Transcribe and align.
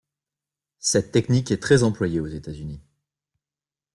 Cette 0.79 1.11
technique 1.11 1.51
est 1.51 1.61
très 1.61 1.83
employée 1.83 2.19
aux 2.19 2.25
États-Unis. 2.27 2.81